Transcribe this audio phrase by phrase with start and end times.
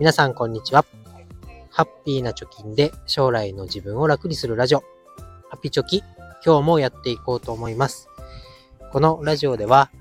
[0.00, 0.84] 皆さんこんにちは。
[1.70, 4.84] ハッピーな貯金で将来の自分を楽にするラジオ、ハ
[5.54, 6.02] ッピーチョキ、
[6.44, 8.08] 今日もやっていこうと思います。
[8.90, 9.92] このラジオでは、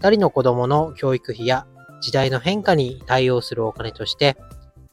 [0.00, 1.66] 2人の子供の教育費や
[2.00, 4.38] 時代の変化に対応するお金として、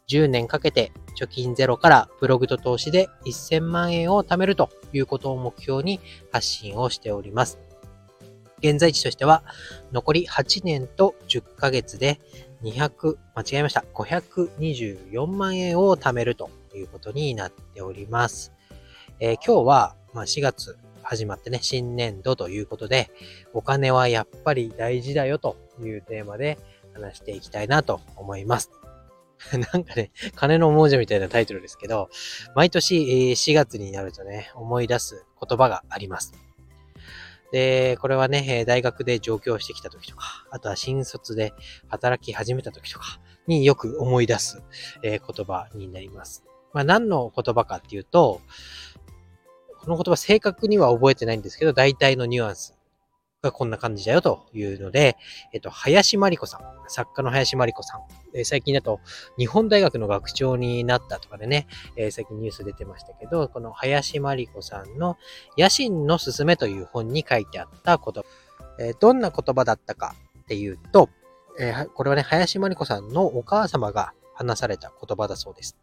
[0.09, 6.01] 10年かけて貯金ゼロからブログと投資で1000万円を貯めるということを目標に
[6.33, 7.59] 発信をしております。
[8.59, 9.43] 現在地としては、
[9.91, 12.19] 残り8年と10ヶ月で
[12.63, 13.83] 200、間違えました。
[13.93, 18.53] 524万円を貯めるということになっております。
[19.19, 23.09] えー、今日は、まあ、4月始まってね、新年度ということで、
[23.53, 26.57] お金はやっぱり大事だよというテーマで
[26.93, 28.71] 話していきたいなと思います。
[29.73, 32.09] なんかね、金の亡者みたいなタイトルですけど、
[32.55, 32.95] 毎年
[33.31, 36.48] 4月になるとね、思い出す言葉があります。
[37.51, 41.53] で、これはね、大学で上京してきた時とか、あとは新卒で
[41.87, 44.61] 働き始めた時とかによく思い出す、
[45.03, 46.43] え言葉になります。
[46.73, 48.41] まあ何の言葉かっていうと、
[49.79, 52.78] この言葉正確には覚えてないんですけど、大体のニュアンス
[53.41, 55.15] がこんな感じだよというので、
[55.53, 58.01] えっと、林真理子さん、作家の林真理子さん、
[58.33, 58.99] えー、最近だと
[59.37, 65.17] 日本大学の学長になったとかでね、えー、最近ニュース出てましたけど、この林真理子さんの
[65.57, 68.23] 野心のすすめという本に書いてあった言葉、
[68.77, 71.09] えー、どんな言葉だったかっていうと、
[71.59, 75.77] えー、これはね、林真理子さんのお母様が話された言葉だそうです。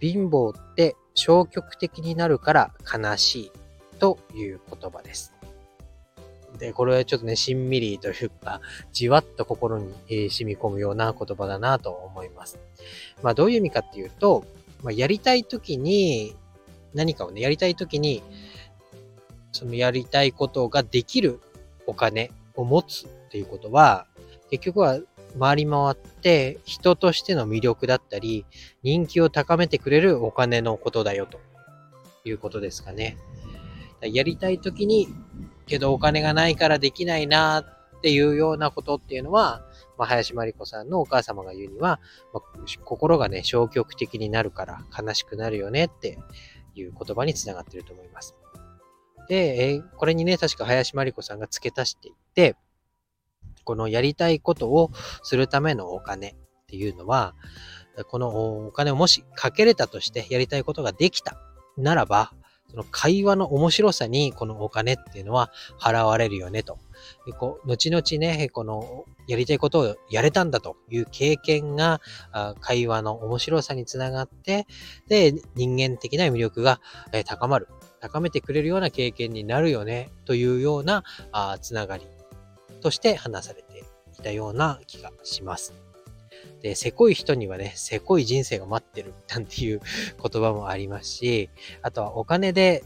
[0.00, 3.52] 貧乏って消極的になるから悲しい
[4.00, 5.33] という言葉です。
[6.58, 8.60] で、これはちょっとね、しんみりというか、
[8.92, 12.58] じわっと心に、え、染み込むような言葉だなと思います。
[13.22, 14.44] まあ、どういう意味かっていうと、
[14.82, 16.34] まあ、やりたいときに、
[16.92, 18.22] 何かをね、やりたいときに、
[19.52, 21.40] そのやりたいことができる
[21.86, 24.06] お金を持つっていうことは、
[24.50, 25.00] 結局は
[25.38, 28.46] 回り回って人としての魅力だったり、
[28.82, 31.40] 人気を高めてくれるお金のことだよと
[32.24, 33.16] いうことですかね。
[34.00, 35.08] やりたいときに
[35.66, 39.62] けどお金がないからできないなっていうようなことっていうのは、
[39.96, 42.00] まあ、林真理子さんのお母様が言うには、
[42.34, 46.18] まあ、心がね、消極的になるから悲しくなるよねって
[46.74, 48.34] いう言葉につながってると思います。
[49.28, 52.56] で、えこれにね、確か林真理子さんが付け足していって、
[53.64, 54.90] このやりたいことを
[55.22, 56.34] するためのお金っ
[56.66, 57.34] ていうのは、
[58.08, 61.38] このお金をもしかけれたとしてやりたいことができた
[61.78, 62.32] ならば、
[62.74, 66.78] その会話の面白さにこのお金っていうのは払われるよねと。
[67.24, 72.00] でこう後々ね、このやりたいことをやれたんだという経験が
[72.60, 74.66] 会話の面白さにつながって、
[75.06, 76.80] で、人間的な魅力が
[77.24, 77.68] 高まる。
[78.00, 82.04] 高めてくれるような経験になるよねというようなあつながり
[82.82, 83.84] として話されて
[84.18, 85.83] いたような気がします。
[86.64, 89.82] で、せこい人にはね、せこい人生が待ってるなんていう
[90.32, 91.50] 言葉もありますし、
[91.82, 92.82] あとはお金で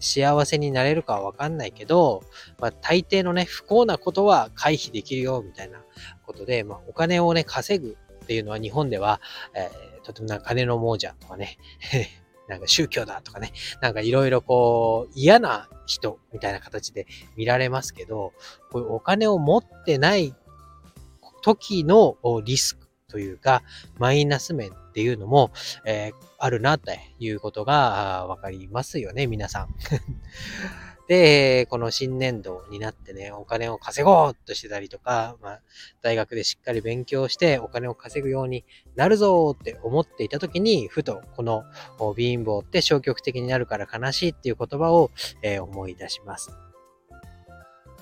[0.00, 2.22] 幸せになれるかはわかんないけど、
[2.58, 5.84] まあ大抵のね、不幸なことは回避できるよ、みたいな
[6.24, 9.20] ことで、まあお金をね、稼ぐっていうのは日本では、
[9.52, 11.58] えー、とてもな金の亡者とかね、
[12.48, 17.06] なんか宗教だとかね、なんかいろいろこう嫌な人みたいな形で
[17.36, 18.32] 見られますけど、
[18.72, 20.34] こういうお金を持ってない
[21.42, 22.78] 時のリス
[23.14, 23.62] というか、
[24.00, 25.52] マイナス面っていうのも、
[25.84, 29.68] えー、あるなっていうことがわかりますよね、皆さん。
[31.06, 35.60] で、この新年度になってね、お金を稼ごうとしてたりとか、まあ、
[36.02, 38.64] 大学でしっかり勉強してお金を稼ぐように
[38.96, 41.62] なるぞって思っていた時に、ふとこの
[42.16, 46.50] 貧乏って消極的になるから悲しいっていう言葉を、えー、思い出します。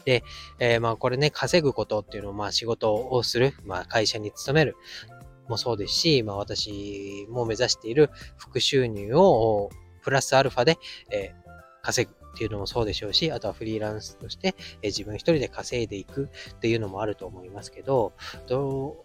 [0.05, 0.25] で、
[0.59, 4.77] えー、まあこれね、稼ぐことっていうのをまあ仕事をする、まあ会社に勤める
[5.49, 9.71] もそうですし、まあ私も目指している副収入を
[10.03, 10.79] プラスアルファで、
[11.11, 11.53] えー、
[11.83, 18.13] 稼ぐっていうのもそうでしょうし、あとはフリーランスとして、えー、自分一人で稼いでいくっていうのもあると思いますけど、
[18.47, 19.05] ど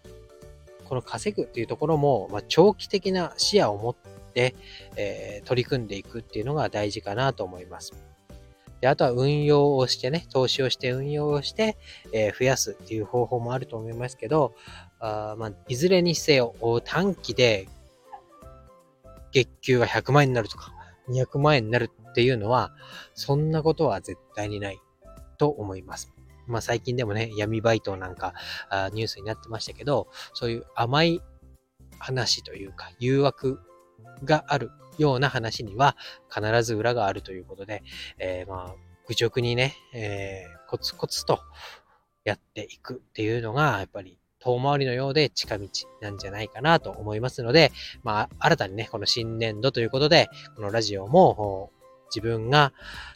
[0.88, 3.96] この稼ぐっていうところも、まあ、長期的な視野を持っ
[4.32, 4.54] て、
[4.96, 7.92] えー、取り組んでいくっていうのが大事かなと思います。
[8.80, 11.76] で、あとは運用をしてね、投資をして運用をして、
[12.12, 14.54] えー、増やすっていう方法もあると思いますけど、
[15.00, 16.54] あまあ、いずれにせよ、
[16.84, 17.68] 短期で
[19.32, 20.72] 月給が100万円になるとか、
[21.08, 22.72] 200万円になるっていうのは、
[23.14, 24.80] そんなことは絶対にない
[25.38, 26.12] と思います。
[26.46, 28.32] まあ最近でもね、闇バイトなんか
[28.70, 31.22] あニュースになってましたけど、そういう甘い
[31.98, 33.60] 話というか、誘惑
[34.24, 35.96] があるような話には
[36.32, 37.82] 必ず裏があるということで、
[38.18, 38.74] えー、まあ、
[39.06, 41.40] 愚直にね、えー、コツコツと
[42.24, 45.68] やっていくっていうのが、やっぱり遠回りのようで近道
[46.00, 47.72] なんじゃないかなと思いますので、
[48.02, 51.70] まあ、新たにね、この新年度ということで、このラジオも、
[52.10, 52.72] 自分が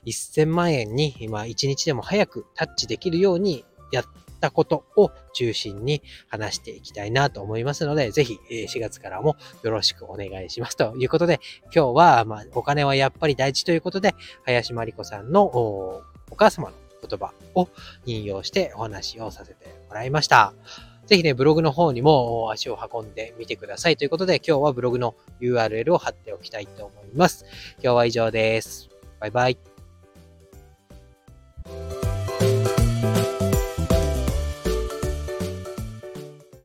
[0.07, 4.05] 1000万円に今一日でも早くタッチできるようにやっ
[4.41, 11.41] たことを中心に話していきたいなと思いますので、ぜひ4月からもよろしくお願いしますということで、
[11.75, 16.03] 今日は、ま、お金はやっぱり大事ということで、林真理子さんのお
[16.37, 16.75] 母様の
[17.09, 17.69] 言葉を
[18.07, 20.55] 引用してお話をさせてもらいました。
[21.07, 27.45] ぜひね、ブログの方にも足を運んでみてくださいということで、今日はブログの URL を貼っておきたいと思います。
[27.83, 28.89] 今日は以上です。
[29.21, 29.72] バイバイ。